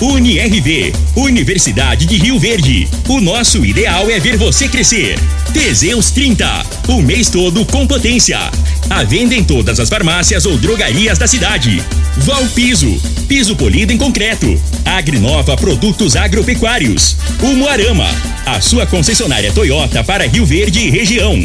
[0.00, 2.88] UniRV, Universidade de Rio Verde.
[3.08, 5.18] O nosso ideal é ver você crescer.
[5.52, 8.38] Teseus 30, o mês todo com potência.
[8.88, 11.82] A venda em todas as farmácias ou drogarias da cidade.
[12.18, 12.96] Valpiso,
[13.26, 14.60] piso polido em concreto.
[14.84, 17.16] Agrinova Produtos Agropecuários.
[17.42, 18.08] Umuarama,
[18.46, 21.44] a sua concessionária Toyota para Rio Verde e região.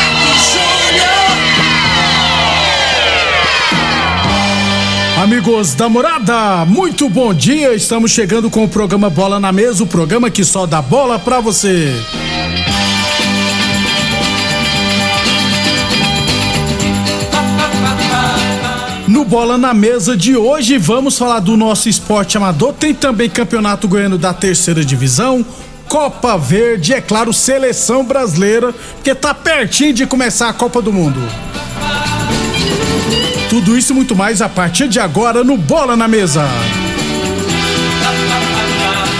[5.31, 7.73] Amigos da morada, muito bom dia.
[7.73, 11.39] Estamos chegando com o programa Bola na Mesa o programa que só dá bola pra
[11.39, 11.89] você.
[19.07, 22.73] No Bola na Mesa de hoje, vamos falar do nosso esporte amador.
[22.73, 25.45] Tem também Campeonato Goiano da Terceira Divisão,
[25.87, 31.21] Copa Verde, é claro, Seleção Brasileira, porque tá pertinho de começar a Copa do Mundo.
[33.63, 36.43] Tudo isso e muito mais a partir de agora no Bola na Mesa.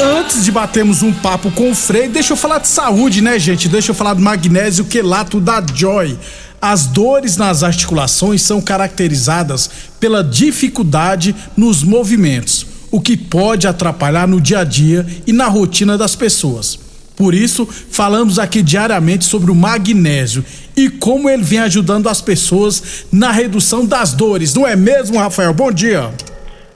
[0.01, 3.69] Antes de batermos um papo com o Frei, deixa eu falar de saúde, né, gente?
[3.69, 6.17] Deixa eu falar do magnésio quelato da Joy.
[6.59, 9.69] As dores nas articulações são caracterizadas
[9.99, 15.99] pela dificuldade nos movimentos, o que pode atrapalhar no dia a dia e na rotina
[15.99, 16.90] das pessoas.
[17.21, 20.43] Por isso, falamos aqui diariamente sobre o magnésio
[20.75, 25.53] e como ele vem ajudando as pessoas na redução das dores, não é mesmo, Rafael?
[25.53, 26.11] Bom dia.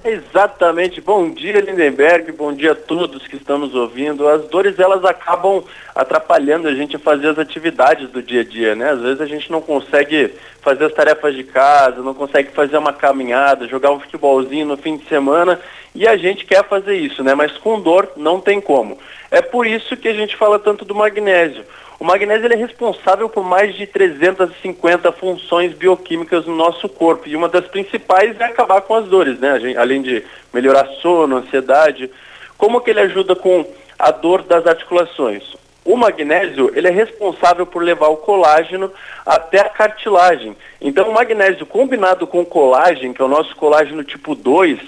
[0.05, 1.01] Exatamente.
[1.01, 2.31] Bom dia, Lindenberg.
[2.33, 4.27] Bom dia a todos que estão nos ouvindo.
[4.27, 5.63] As dores elas acabam
[5.95, 8.91] atrapalhando a gente a fazer as atividades do dia a dia, né?
[8.91, 12.93] Às vezes a gente não consegue fazer as tarefas de casa, não consegue fazer uma
[12.93, 15.59] caminhada, jogar um futebolzinho no fim de semana
[15.95, 17.33] e a gente quer fazer isso, né?
[17.33, 18.99] Mas com dor não tem como.
[19.31, 21.66] É por isso que a gente fala tanto do magnésio.
[21.97, 27.47] O magnésio é responsável por mais de 350 funções bioquímicas no nosso corpo e uma
[27.47, 29.75] das principais é acabar com as dores, né?
[29.78, 30.23] Além de
[30.53, 32.11] melhorar sono, ansiedade.
[32.57, 33.66] Como que ele ajuda com
[33.97, 35.55] a dor das articulações?
[35.85, 38.91] O magnésio, ele é responsável por levar o colágeno
[39.25, 40.57] até a cartilagem.
[40.81, 44.79] Então, o magnésio combinado com o colágeno, que é o nosso colágeno tipo 2,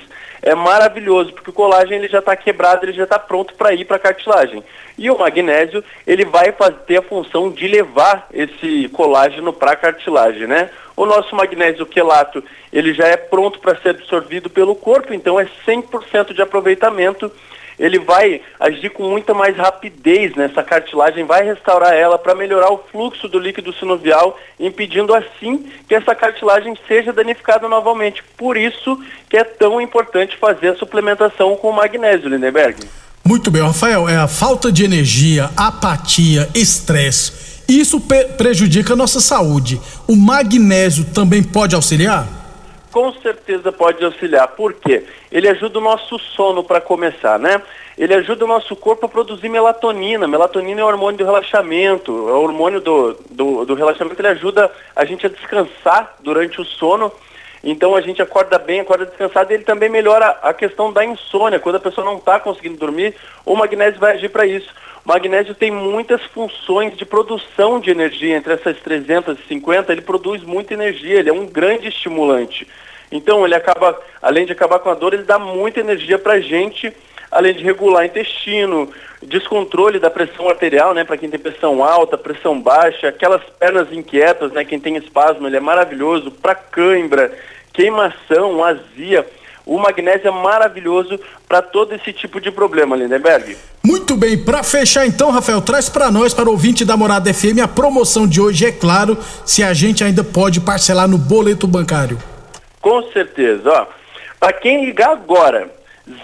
[0.41, 3.85] é maravilhoso, porque o colágeno ele já está quebrado, ele já está pronto para ir
[3.85, 4.63] para a cartilagem.
[4.97, 6.53] E o magnésio, ele vai
[6.87, 10.69] ter a função de levar esse colágeno para a cartilagem, né?
[10.95, 12.43] O nosso magnésio quelato,
[12.73, 17.31] ele já é pronto para ser absorvido pelo corpo, então é 100% de aproveitamento
[17.79, 22.83] ele vai agir com muita mais rapidez nessa cartilagem, vai restaurar ela para melhorar o
[22.91, 28.23] fluxo do líquido sinovial, impedindo assim que essa cartilagem seja danificada novamente.
[28.35, 32.87] Por isso que é tão importante fazer a suplementação com magnésio, Lindenberg.
[33.27, 37.61] Muito bem, Rafael, é a falta de energia, apatia, estresse.
[37.67, 37.99] Isso
[38.37, 39.81] prejudica a nossa saúde.
[40.07, 42.25] O magnésio também pode auxiliar?
[42.97, 44.47] com certeza pode auxiliar.
[44.47, 45.03] Por quê?
[45.31, 47.61] Ele ajuda o nosso sono para começar, né?
[47.95, 50.27] Ele ajuda o nosso corpo a produzir melatonina.
[50.27, 54.19] Melatonina é o hormônio do relaxamento, é o hormônio do, do, do relaxamento.
[54.19, 57.11] Ele ajuda a gente a descansar durante o sono.
[57.69, 61.59] Então a gente acorda bem, acorda descansado e ele também melhora a questão da insônia.
[61.59, 63.13] Quando a pessoa não está conseguindo dormir,
[63.45, 64.73] o magnésio vai agir para isso.
[65.03, 70.73] O magnésio tem muitas funções de produção de energia, entre essas 350, ele produz muita
[70.73, 72.65] energia, ele é um grande estimulante.
[73.11, 76.39] Então ele acaba, além de acabar com a dor, ele dá muita energia para a
[76.39, 76.93] gente,
[77.29, 78.89] além de regular intestino,
[79.21, 84.53] descontrole da pressão arterial, né, para quem tem pressão alta, pressão baixa, aquelas pernas inquietas,
[84.53, 87.31] né, quem tem espasmo, ele é maravilhoso para cãibra,
[87.77, 89.25] queimação, azia.
[89.63, 93.55] O magnésio é maravilhoso para todo esse tipo de problema, Lindenberg.
[93.85, 97.59] Muito bem, para fechar então, Rafael, traz para nós, para o ouvinte da Morada FM,
[97.63, 102.17] a promoção de hoje, é claro, se a gente ainda pode parcelar no boleto bancário.
[102.81, 103.85] Com certeza, ó.
[104.39, 105.69] Para quem ligar agora,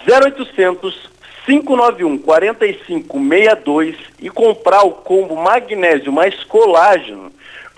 [0.08, 1.14] 0800
[1.46, 7.30] 591 4562 e comprar o combo magnésio mais colágeno,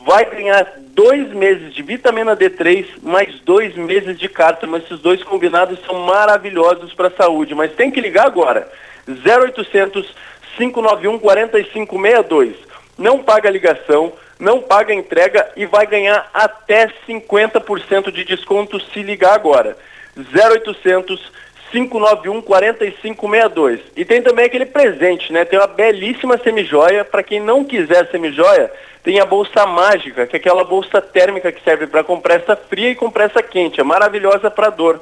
[0.06, 4.76] vai ganhar dois meses de vitamina D3 mais dois meses de cártamo.
[4.76, 8.70] Esses dois combinados são maravilhosos para a saúde, mas tem que ligar agora.
[9.08, 10.14] 0800
[10.56, 12.54] 591 4562.
[12.96, 19.34] Não paga ligação, não paga entrega e vai ganhar até 50% de desconto se ligar
[19.34, 19.76] agora.
[20.16, 21.32] 0800
[21.70, 23.80] 591 4562.
[23.96, 25.44] E tem também aquele presente, né?
[25.44, 27.04] Tem uma belíssima semijoia.
[27.04, 28.70] Para quem não quiser semijoia,
[29.02, 32.94] tem a bolsa mágica, que é aquela bolsa térmica que serve para compressa fria e
[32.94, 33.80] compressa quente.
[33.80, 35.00] É maravilhosa para dor.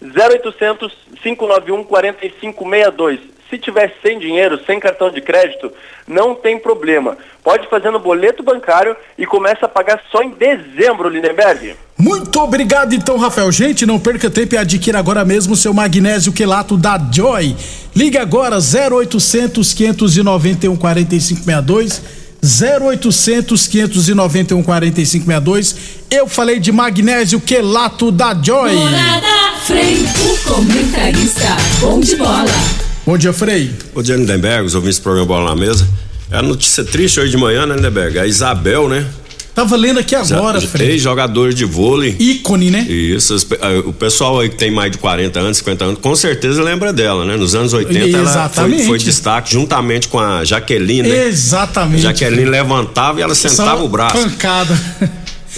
[0.00, 3.31] 0800 591 4562.
[3.52, 5.70] Se tiver sem dinheiro, sem cartão de crédito,
[6.08, 7.18] não tem problema.
[7.44, 11.76] Pode fazer no boleto bancário e começa a pagar só em dezembro, Lindenberg.
[11.98, 13.52] Muito obrigado então, Rafael.
[13.52, 17.54] Gente, não perca tempo e adquira agora mesmo seu magnésio quelato da Joy.
[17.94, 22.02] Ligue agora 0800 591 4562
[22.42, 25.76] 0800 591 4562.
[26.10, 28.72] Eu falei de magnésio quelato da Joy.
[28.72, 32.91] Morada Frei, o comentarista, bom de bola.
[33.12, 33.70] Bom dia, Frei.
[33.94, 35.86] Bom dia, Lindenberg, os ouvintes do programa Bola na Mesa.
[36.30, 38.18] É a notícia triste hoje de manhã, né, Lindenberg?
[38.18, 39.04] A Isabel, né?
[39.54, 40.92] Tava lendo aqui agora, Frei.
[40.92, 42.16] Ex-jogador de vôlei.
[42.18, 42.80] Ícone, né?
[42.88, 43.36] Isso.
[43.84, 47.26] O pessoal aí que tem mais de 40 anos, 50 anos, com certeza lembra dela,
[47.26, 47.36] né?
[47.36, 48.76] Nos anos 80 Exatamente.
[48.76, 51.26] ela foi, foi destaque juntamente com a Jaqueline, né?
[51.26, 52.00] Exatamente.
[52.00, 54.16] Jaqueline levantava e ela sentava o braço.
[54.16, 54.74] Pancada.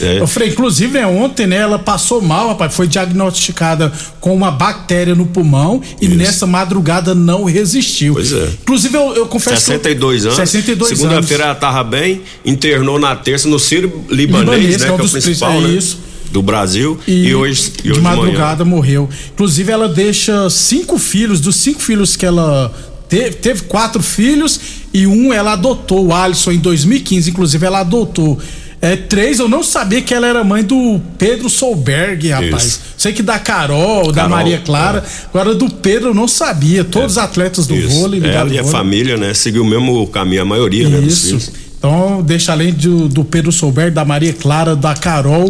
[0.00, 0.20] É.
[0.20, 5.14] Eu falei, inclusive, né, ontem, né, ela passou mal, rapaz, foi diagnosticada com uma bactéria
[5.14, 6.14] no pulmão e Isso.
[6.16, 8.14] nessa madrugada não resistiu.
[8.14, 8.48] Pois é.
[8.62, 10.36] Inclusive, eu, eu confesso 62 que, anos.
[10.36, 10.98] 62 anos.
[10.98, 15.08] Segunda-feira ela tava bem, internou na terça no Ciro Libanês, Libanês né, que é, o
[15.08, 15.68] principal, é né?
[15.70, 19.08] Isso do Brasil e, e hoje e de madrugada morreu.
[19.32, 22.74] Inclusive ela deixa cinco filhos, dos cinco filhos que ela
[23.08, 24.60] teve, teve quatro filhos
[24.92, 28.40] e um ela adotou, o Alisson em 2015, inclusive ela adotou.
[28.84, 32.64] É, três, eu não sabia que ela era mãe do Pedro Solberg, rapaz.
[32.64, 32.80] Isso.
[32.98, 34.98] Sei que da Carol, Carol da Maria Clara.
[34.98, 35.26] É.
[35.32, 36.84] Agora do Pedro eu não sabia.
[36.84, 37.22] Todos os é.
[37.22, 37.88] atletas do Isso.
[37.88, 38.20] vôlei.
[38.22, 39.32] Ela e a família, né?
[39.32, 40.98] Seguiu o mesmo caminho, a maioria, né?
[40.98, 41.50] Isso.
[41.78, 45.48] Então, deixa além do, do Pedro Solberg, da Maria Clara, da Carol.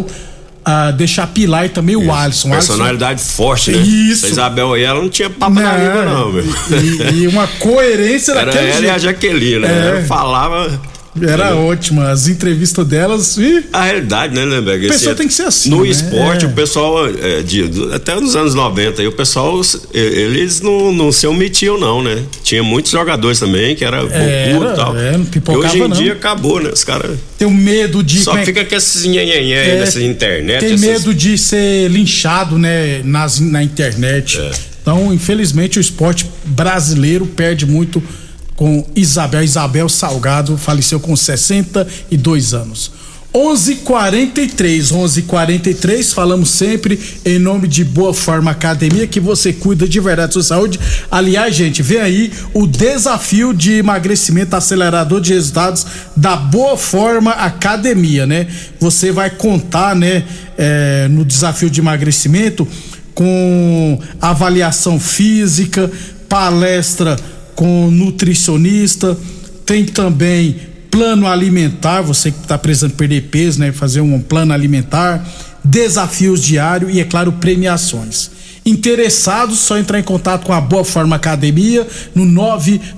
[0.67, 2.07] Uh, deixar pilar e também Isso.
[2.09, 2.49] o Alisson.
[2.49, 3.33] Personalidade Alisson...
[3.33, 3.79] forte, né?
[3.79, 4.27] Isso.
[4.27, 6.43] A Isabel aí, ela não tinha papo não, na língua, não, meu.
[6.71, 8.85] E, e uma coerência Era daquele ela jeito.
[8.85, 9.87] e a Jaqueline, né?
[9.89, 11.53] Ela falava era é.
[11.53, 13.37] ótima, as entrevistas delas.
[13.37, 13.63] E...
[13.71, 14.87] A realidade, né, Lemberg?
[14.87, 15.69] A pessoa é, tem que ser assim.
[15.69, 15.89] No né?
[15.89, 16.47] esporte, é.
[16.47, 17.63] o pessoal, é, de,
[17.93, 19.61] até nos anos 90, e o pessoal,
[19.93, 22.23] eles não, não se omitiam, não, né?
[22.43, 24.97] Tinha muitos jogadores também que era, era e tal.
[24.97, 25.89] É, e hoje em não.
[25.89, 26.69] dia acabou, né?
[26.69, 27.17] Os caras.
[27.37, 28.19] Tem um medo de.
[28.19, 30.59] Só fica com esses nhenhenhé é, nessa internet.
[30.59, 30.81] Tem essas...
[30.81, 33.01] medo de ser linchado, né?
[33.03, 34.39] Nas, na internet.
[34.39, 34.51] É.
[34.81, 38.03] Então, infelizmente, o esporte brasileiro perde muito
[38.55, 39.43] com Isabel.
[39.43, 42.91] Isabel Salgado faleceu com 62 anos.
[43.35, 46.13] 11:43, 11:43.
[46.13, 50.43] Falamos sempre em nome de Boa Forma Academia que você cuida de verdade da sua
[50.43, 50.79] saúde.
[51.11, 55.85] Aliás, gente, vem aí o desafio de emagrecimento acelerador de resultados
[56.15, 58.47] da Boa Forma Academia, né?
[58.79, 60.23] Você vai contar, né,
[60.57, 62.65] é, no desafio de emagrecimento
[63.13, 65.91] com avaliação física,
[66.29, 67.17] palestra
[67.55, 69.17] com nutricionista,
[69.65, 70.57] tem também
[70.91, 73.71] plano alimentar, você que está precisando perder peso, né?
[73.71, 75.27] Fazer um plano alimentar,
[75.63, 78.31] desafios diários e, é claro, premiações.
[78.65, 82.25] Interessados, só entrar em contato com a Boa Forma Academia no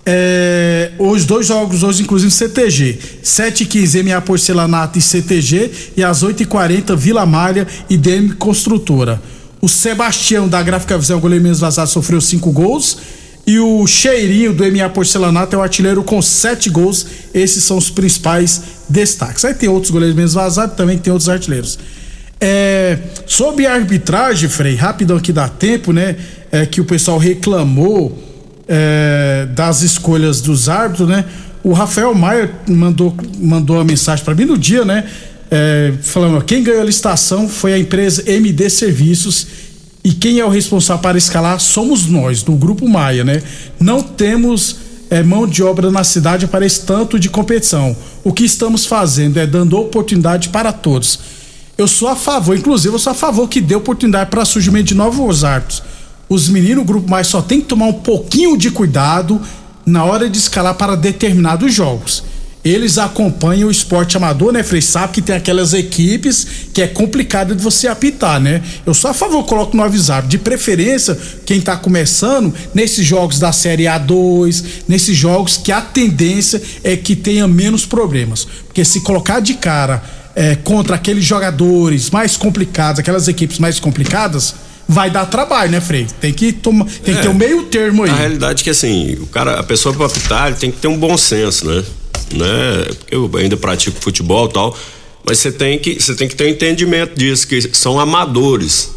[0.06, 3.00] É, os dois jogos hoje, inclusive CTG.
[3.24, 5.72] 7h15 MA Porcelanato e CTG.
[5.98, 9.22] E às 8h40 Vila Malha e DM Construtora.
[9.62, 12.98] O Sebastião da Gráfica Visão, goleiro menos vazado, sofreu cinco gols.
[13.46, 17.06] E o Cheirinho do MA Porcelanato é o artilheiro com sete gols.
[17.34, 19.44] Esses são os principais destaques.
[19.44, 21.78] Aí tem outros goleiros menos vazados, também tem outros artilheiros.
[22.40, 26.16] É, sobre a arbitragem, Frei, rapidão aqui dá tempo, né?
[26.52, 28.18] É, que o pessoal reclamou
[28.68, 31.26] é, das escolhas dos árbitros, né?
[31.64, 35.06] O Rafael Maia mandou, mandou uma mensagem para mim no dia, né?
[35.50, 39.48] É, falando, quem ganhou a licitação foi a empresa MD Serviços
[40.04, 43.42] e quem é o responsável para escalar somos nós, do Grupo Maia, né?
[43.80, 44.76] Não temos
[45.10, 47.96] é, mão de obra na cidade para esse tanto de competição.
[48.24, 51.20] O que estamos fazendo é dando oportunidade para todos.
[51.78, 54.94] Eu sou a favor, inclusive eu sou a favor que dê oportunidade para surgimento de
[54.94, 55.82] novos árbitros.
[56.28, 59.42] Os meninos, o Grupo Maia só tem que tomar um pouquinho de cuidado
[59.86, 62.24] na hora de escalar para determinados jogos
[62.64, 64.82] eles acompanham o esporte amador, né, Frei?
[64.82, 68.62] Sabe que tem aquelas equipes que é complicado de você apitar, né?
[68.86, 70.28] Eu sou a favor, coloco no avisado.
[70.28, 76.62] De preferência, quem tá começando, nesses jogos da Série A2, nesses jogos que a tendência
[76.84, 78.48] é que tenha menos problemas.
[78.66, 80.02] Porque se colocar de cara
[80.34, 84.56] é, contra aqueles jogadores mais complicados, aquelas equipes mais complicadas,
[84.88, 86.08] vai dar trabalho, né, Frei?
[86.22, 88.10] Tem que tomar, tem é, que ter um meio termo aí.
[88.10, 90.98] A realidade é que assim, o cara, a pessoa para apitar, tem que ter um
[90.98, 91.84] bom senso, né?
[92.34, 92.86] Né?
[93.10, 94.78] Eu ainda pratico futebol e tal,
[95.26, 98.92] mas você tem que você tem que ter um entendimento disso que são amadores.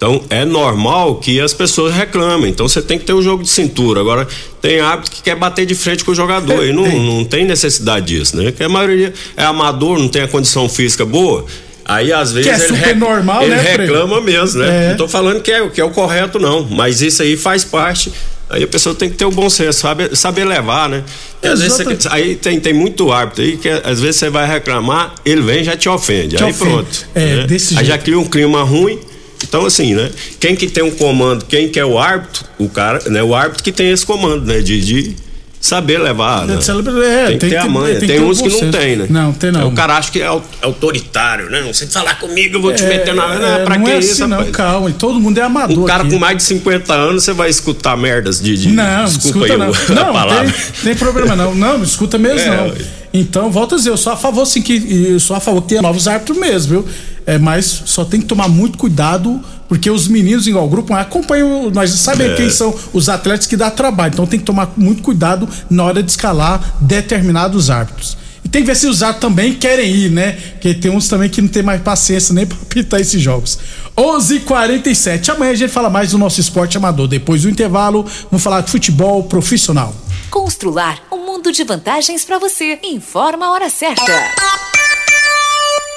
[0.00, 2.50] Então é normal que as pessoas reclamem.
[2.50, 4.00] Então você tem que ter o um jogo de cintura.
[4.00, 4.26] Agora
[4.58, 7.44] tem árbitro que quer bater de frente com o jogador é, e não, não tem
[7.44, 8.50] necessidade disso, né?
[8.50, 11.44] Que a maioria é amador, não tem a condição física boa.
[11.84, 14.86] Aí às vezes que é ele, super normal, ele né, reclama mesmo, né?
[14.86, 14.88] É.
[14.90, 18.10] Não tô falando que é, que é o correto não, mas isso aí faz parte
[18.50, 21.04] Aí a pessoa tem que ter o um bom senso, saber, saber levar, né?
[21.40, 25.14] às vezes você, aí tem, tem muito árbitro aí que às vezes você vai reclamar,
[25.24, 26.36] ele vem e já te ofende.
[26.36, 26.70] Te aí ofende.
[26.70, 27.06] pronto.
[27.14, 27.46] É, né?
[27.46, 27.88] desse aí jeito.
[27.88, 28.98] já cria um clima ruim.
[29.42, 30.10] Então, assim, né?
[30.38, 33.22] Quem que tem um comando, quem que é o árbitro, o cara, né?
[33.22, 34.60] O árbitro que tem esse comando, né?
[34.60, 35.16] De, de
[35.60, 36.46] saber levar.
[36.46, 36.54] Né?
[36.54, 37.98] É, tem que ter a manha.
[37.98, 39.06] Tem, tem uns que não tem, né?
[39.10, 39.68] Não, tem não.
[39.68, 41.60] o cara acha que é autoritário, né?
[41.60, 43.34] Não sei falar comigo, eu vou te é, meter na.
[43.34, 44.88] É, pra não que é isso, assim, não, calma.
[44.88, 45.84] E todo mundo é amador.
[45.84, 46.12] Um cara aqui.
[46.12, 48.56] com mais de 50 anos, você vai escutar merdas de.
[48.56, 49.66] de não, desculpa escuta, aí não.
[49.94, 50.44] não, palavra.
[50.44, 51.54] Tem, tem problema não.
[51.54, 52.99] Não, não escuta mesmo é, não.
[53.12, 55.08] Então, volta a dizer, eu sou a favor sim que.
[55.10, 56.88] Eu sou a favor que tenha novos árbitros mesmo, viu?
[57.26, 59.40] É, mas só tem que tomar muito cuidado
[59.70, 62.36] porque os meninos, igual o grupo, acompanham, nós sabemos é.
[62.36, 64.12] quem são os atletas que dá trabalho.
[64.12, 68.16] Então tem que tomar muito cuidado na hora de escalar determinados árbitros.
[68.44, 70.32] E tem que ver se os árbitros também querem ir, né?
[70.32, 73.60] Porque tem uns também que não tem mais paciência nem para apitar esses jogos.
[73.96, 77.06] 11:47 h 47 Amanhã a gente fala mais do nosso esporte amador.
[77.06, 79.94] Depois do intervalo, vamos falar de futebol profissional.
[80.30, 82.78] Constrular um mundo de vantagens para você.
[82.84, 84.04] Informa a hora certa.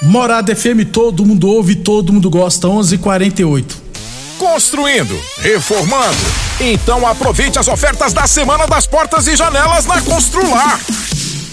[0.01, 3.77] Morada FM, todo mundo ouve, todo mundo gosta, 11:48.
[4.39, 6.17] Construindo, reformando.
[6.59, 10.79] Então aproveite as ofertas da Semana das Portas e Janelas na Constrular.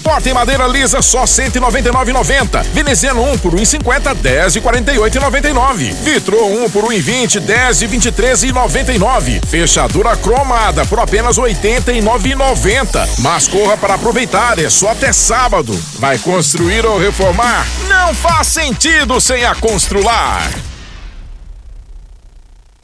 [0.03, 2.65] Porta em madeira lisa só 199,90.
[2.73, 5.93] Veneziano 1 por 1,50, 10 e 48,99.
[6.03, 9.47] Vitro 1 por 1,20, 10 e 23,99.
[9.47, 13.09] Fechadura cromada por apenas 89,90.
[13.19, 15.79] Mas corra para aproveitar, é só até sábado.
[15.99, 17.67] Vai construir ou reformar?
[17.89, 20.70] Não faz sentido sem a Constrular.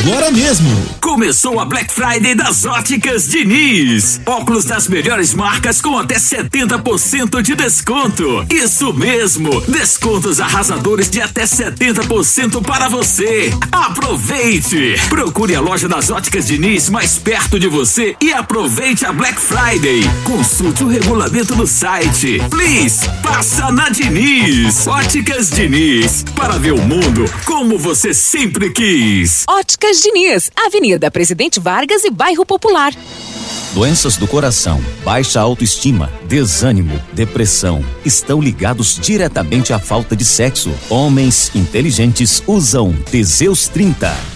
[0.00, 0.68] agora mesmo.
[1.00, 4.20] Começou a Black Friday das Óticas Diniz.
[4.26, 8.44] Óculos das melhores marcas com até 70% de desconto.
[8.50, 13.52] Isso mesmo, descontos arrasadores de até 70% para você.
[13.72, 14.96] Aproveite!
[15.08, 20.02] Procure a loja das Óticas Diniz mais perto de você e aproveite a Black Friday.
[20.24, 22.40] Consulte o regulamento no site.
[22.50, 24.86] Please, passa na Diniz.
[24.86, 29.44] Óticas Diniz, para ver o mundo como você sempre quis.
[29.48, 32.92] Óticas Diniz, Avenida Presidente Vargas e Bairro Popular.
[33.72, 40.72] Doenças do coração, baixa autoestima, desânimo, depressão estão ligados diretamente à falta de sexo.
[40.88, 44.35] Homens inteligentes usam Teseus 30.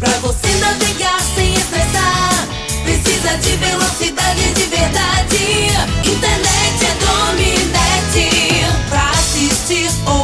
[0.00, 2.48] Pra você navegar sem estressar,
[2.82, 5.68] precisa de velocidade de verdade.
[6.04, 8.66] Internet é Dominete.
[8.88, 10.23] Pra assistir, ouvir,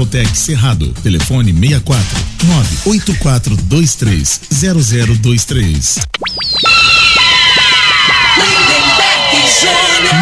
[0.33, 0.93] Cerrado.
[1.03, 5.99] Telefone 64 98423 0023.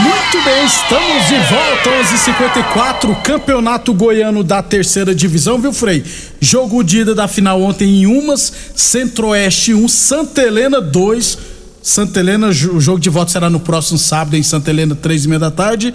[0.03, 6.03] Muito bem, estamos de volta, 11:54 Campeonato Goiano da Terceira Divisão, viu, Frei?
[6.41, 11.37] Jogo de ida da final ontem em Umas, Centro-Oeste 1, Santa Helena 2.
[11.81, 15.27] Santa Helena, o jogo de volta será no próximo sábado em Santa Helena, três e
[15.27, 15.93] meia da tarde.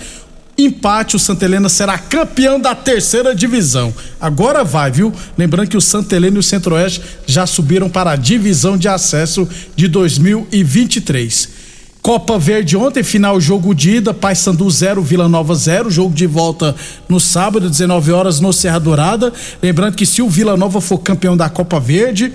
[0.57, 3.93] Empate, o Santa Helena será campeão da terceira divisão.
[4.21, 5.13] Agora vai, viu?
[5.37, 9.49] Lembrando que o Santa Helena e o Centro-Oeste já subiram para a divisão de acesso
[9.75, 11.65] de 2023.
[12.01, 16.77] Copa Verde ontem, final jogo de ida, Paysandu 0, Vila Nova 0, jogo de volta
[17.09, 19.33] no sábado, 19 horas no Serra Dourada.
[19.63, 22.31] Lembrando que se o Vila Nova for campeão da Copa Verde,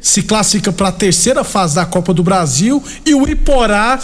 [0.00, 4.00] se classifica para a terceira fase da Copa do Brasil e o Iporá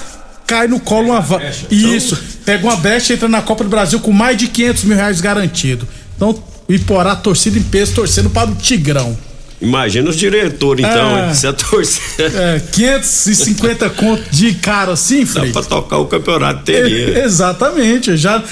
[0.47, 1.41] cai no colo uma va...
[1.71, 4.97] Isso, pega uma brecha e entra na Copa do Brasil com mais de 500 mil
[4.97, 5.87] reais garantido.
[6.17, 6.31] Então,
[6.69, 9.17] o Iporá torcida em peso torcendo para o Tigrão.
[9.61, 11.33] Imagina os diretores, então, É.
[11.35, 12.25] se a torcida.
[12.25, 15.51] É, 550 conto de cara assim, Dá Frei.
[15.53, 17.25] pra tocar o campeonato É, teria.
[17.25, 18.43] exatamente, já,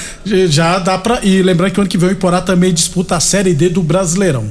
[0.47, 1.19] já dá pra.
[1.23, 3.83] E lembrando que o ano que vem o Iporá também disputa a Série D do
[3.83, 4.45] Brasileirão.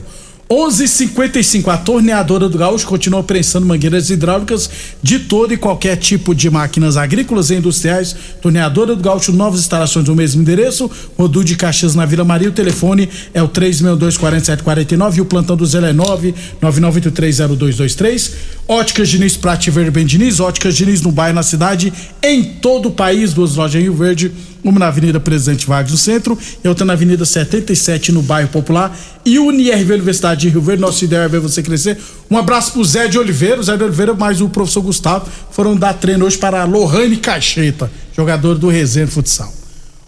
[0.55, 4.71] 11:55 A torneadora do Gaúcho continua prensando mangueiras hidráulicas
[5.03, 8.15] de todo e qualquer tipo de máquinas agrícolas e industriais.
[8.41, 10.89] Torneadora do Gaúcho, novas instalações no mesmo endereço.
[11.19, 12.51] Rodu de Caxias na Vila Maria.
[12.51, 18.31] O telefone é o 3624749 e o plantão do Zé é 999830223.
[18.67, 20.41] Óticas Diniz, Prate Verde Bem Diniz.
[20.41, 23.33] Óticas Diniz no bairro, na cidade, em todo o país.
[23.35, 24.33] Duas lojas em Rio Verde
[24.65, 28.97] uma na Avenida Presidente Vargas no centro e outra na Avenida 77 no bairro Popular
[29.25, 30.81] e UniRV Universidade de Rio Verde.
[30.81, 31.99] Nossa ideia é ver você crescer.
[32.31, 35.93] Um abraço pro Zé de Oliveira, Zé de Oliveira mais o professor Gustavo foram dar
[35.93, 39.53] treino hoje para Lohane Cacheta, jogador do Resenha Futsal.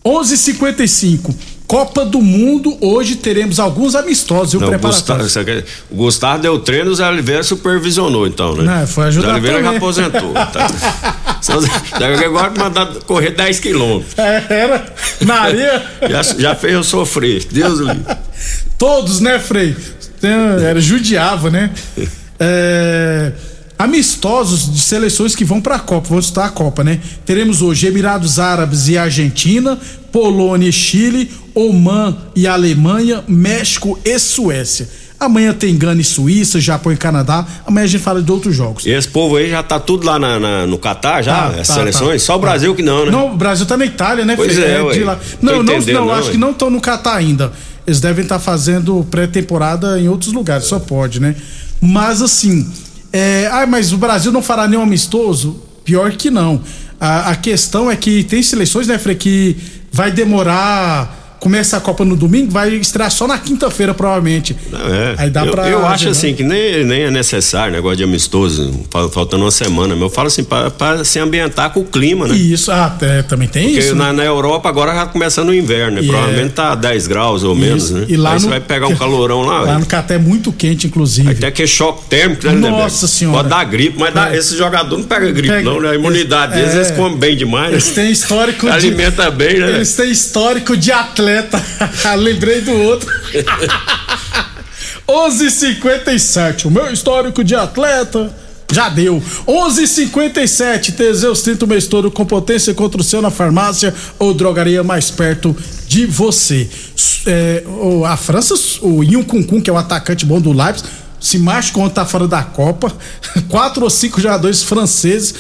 [0.03, 1.35] 11:55
[1.67, 5.25] Copa do Mundo, hoje teremos alguns amistosos e o Não, o preparatório.
[5.25, 8.63] Gustavo, você quer- o Gustavo deu treino, o Zé Oliveira supervisionou, então, né?
[8.81, 9.77] Não, foi ajudar Zé Oliveira já também.
[9.79, 10.33] aposentou.
[10.53, 10.69] Tá?
[11.99, 14.17] Zé Oliveira agora mandar correr 10 quilômetros.
[14.19, 14.87] É, era
[15.23, 15.83] na areia.
[16.09, 17.45] Já, já fez eu sofrer.
[17.51, 18.17] Deus livre.
[18.79, 19.75] Todos, né, Frei?
[20.63, 21.71] Era judiava, né?
[22.39, 23.33] É,
[23.79, 27.01] amistosos de seleções que vão para a Copa, vão disputar a Copa, né?
[27.25, 29.79] Teremos hoje Emirados Árabes e Argentina,
[30.11, 34.89] Polônia e Chile, Oman e Alemanha, México e Suécia.
[35.19, 37.47] Amanhã tem Gana e Suíça, Japão e Canadá.
[37.67, 38.85] Amanhã a gente fala de outros jogos.
[38.85, 41.35] E esse povo aí já tá tudo lá na- na- no Catar, já?
[41.35, 42.21] Tá, as tá, seleções?
[42.21, 42.27] tá.
[42.27, 43.11] Só o Brasil que não, né?
[43.11, 44.79] Não, o Brasil tá na Itália, né, Pois é.
[44.79, 44.85] Tô
[45.41, 46.33] Não, não, não, não, acho ué.
[46.33, 47.51] que não estão no Catar ainda.
[47.87, 51.35] Eles devem estar fazendo pré-temporada em outros lugares, só pode, né?
[51.81, 52.69] Mas assim,
[53.17, 55.63] é, ah, mas o Brasil não fará nenhum amistoso?
[55.85, 56.61] Pior que não.
[57.01, 59.57] A, a questão é que tem seleções, né, Frei, que
[59.93, 61.26] vai demorar.
[61.39, 64.57] Começa a Copa no domingo, vai estrear só na quinta-feira, provavelmente.
[64.73, 65.15] É.
[65.25, 68.73] Aí dá eu, pra eu acho assim que nem, nem é necessário negócio de amistoso,
[68.91, 69.95] fal- faltando uma semana.
[69.95, 72.35] mas Eu falo assim, pra, pra se ambientar com o clima, né?
[72.35, 73.95] Isso, ah, é, também tem Porque isso.
[73.95, 74.07] né?
[74.07, 76.03] na, na Europa agora já começando o inverno, né?
[76.03, 77.95] E Provavelmente é- tá 10 graus ou menos, Isso.
[77.95, 78.07] né?
[78.09, 80.51] E lá Aí você no- vai pegar um calorão lá, Lá no Catar é muito
[80.53, 81.31] quente, inclusive.
[81.31, 82.53] Até que é choque térmico, né?
[82.71, 83.37] Nossa Senhora.
[83.39, 84.39] Pode dar gripe, mas dá- É.
[84.39, 85.91] esse jogador não pega gripe, Pega- não, né?
[85.91, 86.77] A imunidade deles, É.
[86.77, 87.71] eles comem bem demais.
[87.73, 88.73] Eles têm histórico de.
[88.73, 89.71] Alimenta bem, né?
[89.77, 91.26] Eles têm histórico de atleta.
[92.19, 93.09] Lembrei do outro.
[95.09, 96.67] 11:57.
[96.67, 98.35] O meu histórico de atleta.
[98.73, 99.23] Já deu.
[99.47, 100.93] 11:57.
[100.93, 105.11] Teseus 30 o mês todo com potência contra o seu na farmácia ou drogaria mais
[105.11, 106.69] perto de você.
[107.27, 107.63] É,
[108.07, 110.89] a França, o Yun Kun que é o atacante bom do Leipzig,
[111.21, 112.93] se machucou quando tá fora da Copa.
[113.49, 115.35] Quatro ou cinco jogadores franceses.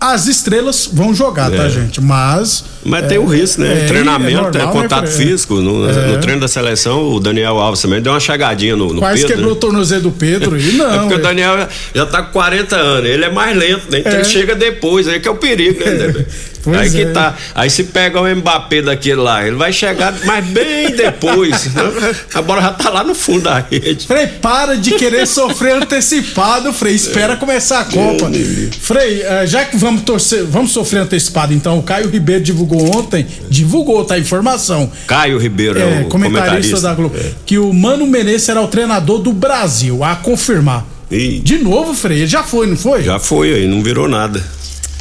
[0.00, 1.70] As estrelas vão jogar, tá, É.
[1.70, 2.00] gente?
[2.00, 2.64] Mas.
[2.88, 3.84] Mas é, tem o risco, né?
[3.84, 5.30] é, Treinamento, é, normal, né, contato Fred?
[5.30, 5.54] físico.
[5.56, 5.92] No, É.
[6.08, 9.28] no treino da seleção, o Daniel Alves também deu uma chegadinha no, no Quase Pedro.
[9.36, 9.60] quebrou o né?
[9.60, 10.94] tornozelo do Pedro e não.
[10.94, 11.22] é porque o é.
[11.22, 13.98] Daniel já- tá com 40 anos, ele é mais lento, né?
[14.00, 14.16] Então É.
[14.16, 15.94] ele chega depois, aí que é o perigo, né?
[16.66, 16.78] né?
[16.80, 17.06] Aí que é.
[17.06, 17.34] tá.
[17.54, 21.68] Aí se pega o Mbappé daquele lá, ele vai chegar, mas bem depois.
[22.34, 24.06] a bola já tá lá no fundo da rede.
[24.06, 26.94] Frei, para de querer sofrer antecipado, Frei.
[26.94, 28.30] Espera começar a Copa.
[28.82, 33.26] Frei, eh, já que vamos torcer, vamos sofrer antecipado, então o Caio Ribeiro divulgou ontem,
[33.48, 34.90] divulgou, tá a informação.
[35.06, 36.80] Caio Ribeiro é, É, o comentarista comentarista.
[36.80, 37.16] da Globo.
[37.16, 37.32] É.
[37.46, 40.86] Que o Mano Menezes será o treinador do Brasil, a confirmar.
[41.10, 43.02] E De novo, Frei, já foi, não foi?
[43.02, 44.42] já foi aí, não virou nada.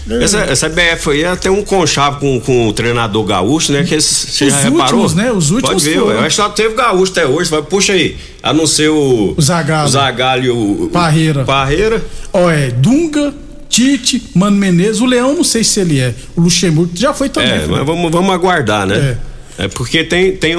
[0.10, 0.24] É.
[0.24, 3.84] Essa, essa BF aí até um conchavo com, com o treinador gaúcho, né?
[3.84, 4.84] Que esse, você Os já reparou?
[5.02, 5.32] últimos, né?
[5.34, 6.12] Os últimos Pode ver, foram.
[6.14, 7.50] eu acho que só teve gaúcho até hoje.
[7.50, 9.34] Vai, puxa aí, a não ser o.
[9.36, 9.86] O Zagallo.
[9.86, 10.90] O Zagallo e o.
[10.94, 11.44] Parreira.
[11.44, 12.02] Parreira.
[12.32, 13.34] Ó, é Dunga,
[13.78, 16.12] Tite, Mano Menezes, o Leão não sei se ele é.
[16.36, 17.52] O Luxemburgo já foi também.
[17.52, 17.68] É, Frei.
[17.76, 19.20] mas vamos, vamos aguardar, né?
[19.56, 19.68] É.
[19.68, 20.36] porque tem.
[20.36, 20.56] tem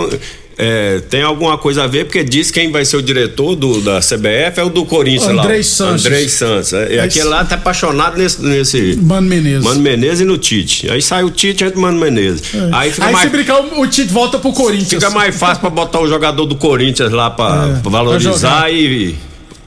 [0.60, 4.00] é, tem alguma coisa a ver, porque diz quem vai ser o diretor do, da
[4.00, 5.44] CBF é o do Corinthians lá.
[5.44, 6.06] Andrei o Sanches.
[6.06, 6.72] Andrei Santos.
[6.72, 8.42] É, e aquele lá tá apaixonado nesse.
[8.42, 9.62] nesse Mano Menezes.
[9.64, 10.90] Mano Menezes e no Tite.
[10.90, 12.42] Aí sai o Tite entra o Mano Menezes.
[12.72, 13.24] Aí fica Aí mais.
[13.26, 14.90] se brincar, o o Tite volta pro Corinthians.
[14.90, 18.70] Fica mais fácil pra botar o jogador do Corinthians lá pra, É, pra valorizar pra
[18.72, 19.14] e,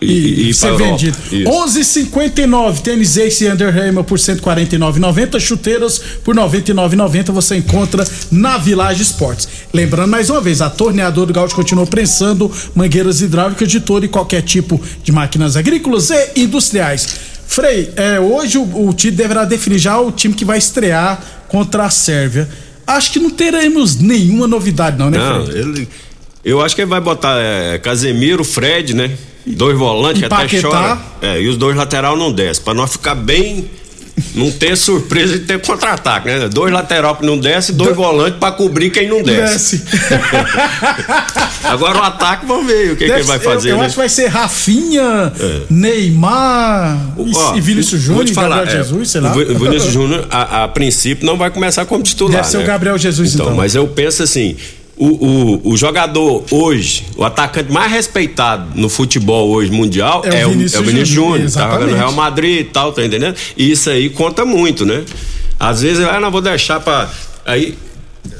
[0.01, 1.15] e, e, e, ser vendido.
[1.31, 1.49] Isso.
[1.49, 9.47] 11:59 tênis Ace Under Armour por 149,90, chuteiras por 99,90 você encontra na Village Esportes.
[9.71, 14.07] Lembrando mais uma vez, a torneadora do Gaúcho continua prensando mangueiras hidráulicas de todo e
[14.07, 17.07] qualquer tipo de máquinas agrícolas e industriais.
[17.45, 21.83] Frei, é, hoje o, o time deverá definir já o time que vai estrear contra
[21.83, 22.49] a Sérvia.
[22.87, 25.61] Acho que não teremos nenhuma novidade não, né, Não, Frei?
[25.61, 25.89] ele.
[26.43, 29.11] Eu acho que ele vai botar é, Casemiro, Fred, né?
[29.45, 30.97] Dois volantes E que até chora.
[31.21, 32.61] É, e os dois lateral não desce.
[32.61, 33.69] Pra nós ficar bem.
[34.35, 36.47] Não ter surpresa de ter contra-ataque, né?
[36.47, 39.77] Dois lateral que não desce e dois volantes pra cobrir quem não desce.
[39.77, 39.83] Desce.
[41.63, 43.85] Agora o ataque, vamos ver o que, que ele vai ser- eu- fazer, Eu, né?
[43.85, 45.61] acho que vai ser Rafinha, É.
[45.69, 49.31] Neymar e- Ó, e Vinícius Júnior falar, Gabriel é, Jesus, sei o lá.
[49.33, 52.37] O Vinícius Júnior, a, a princípio, não vai começar como titular.
[52.37, 52.65] Deve ser o né?
[52.67, 53.55] Gabriel Jesus, então.
[53.55, 54.55] Mas eu penso assim:
[55.03, 60.45] o, o, o jogador hoje, o atacante mais respeitado no futebol hoje mundial é, É
[60.45, 61.51] o o, Vinícius é o Vinícius Júnior.
[61.51, 63.35] Tá jogando no Real Madrid e tal, tá entendendo?
[63.57, 65.03] E isso aí conta muito, né?
[65.59, 67.09] Às vezes, ah, não vou deixar pra.
[67.45, 67.75] Aí.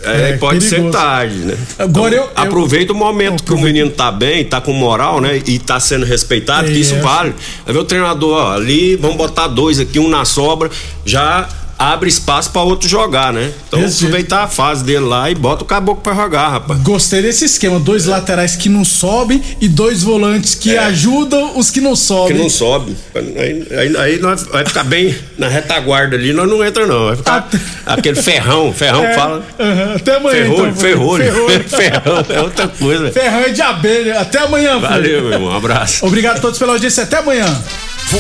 [0.03, 0.91] É, pode ser perigoso.
[0.93, 1.57] tarde, né?
[1.79, 5.41] Agora eu- eu- aproveita o momento que o menino tá bem, tá com moral, né?
[5.47, 6.99] E tá sendo respeitado, que isso É.
[6.99, 7.33] vale.
[7.65, 10.69] Aí vê o treinador, ó, ali, vamos botar dois aqui, um na sobra,
[11.03, 11.49] já
[11.81, 13.51] abre espaço pra outro jogar, né?
[13.67, 16.79] Então aproveitar a fase dele lá e bota o caboclo pra jogar, rapaz.
[16.81, 21.81] Gostei desse esquema, dois laterais que não sobem e dois volantes que ajudam os que
[21.81, 21.93] não É.
[21.93, 22.37] Que sobem.
[22.37, 22.95] não sobe.
[23.15, 27.05] Aí, aí, aí nós vai ficar bem na retaguarda ali, nós não entra não.
[27.07, 27.49] Vai ficar
[27.85, 29.43] aquele ferrão, ferrão É, fala.
[29.59, 30.75] aham, Até amanhã, Ferrolho, então.
[30.75, 31.23] ferrolho.
[31.23, 31.63] Ferrolho.
[31.69, 33.11] ferrão é outra coisa.
[33.11, 34.19] Ferrão é de abelha.
[34.19, 34.81] Até amanhã, filho.
[34.89, 35.49] Valeu, meu irmão.
[35.51, 36.05] Um abraço.
[36.05, 37.03] Obrigado a todos pela audiência.
[37.03, 37.45] Até amanhã.